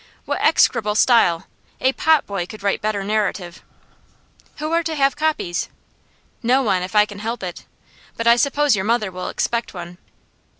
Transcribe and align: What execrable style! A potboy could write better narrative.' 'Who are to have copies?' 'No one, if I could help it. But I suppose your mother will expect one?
What 0.25 0.41
execrable 0.41 0.95
style! 0.95 1.45
A 1.79 1.93
potboy 1.93 2.47
could 2.49 2.63
write 2.63 2.81
better 2.81 3.03
narrative.' 3.03 3.61
'Who 4.55 4.71
are 4.71 4.81
to 4.81 4.95
have 4.95 5.15
copies?' 5.15 5.69
'No 6.41 6.63
one, 6.63 6.81
if 6.81 6.95
I 6.95 7.05
could 7.05 7.19
help 7.19 7.43
it. 7.43 7.67
But 8.17 8.25
I 8.25 8.35
suppose 8.35 8.75
your 8.75 8.83
mother 8.83 9.11
will 9.11 9.29
expect 9.29 9.75
one? 9.75 9.99